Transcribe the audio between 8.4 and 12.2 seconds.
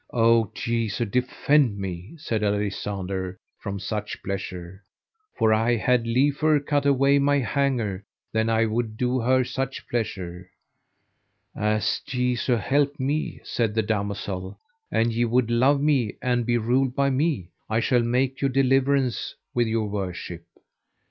I would do her such pleasure. As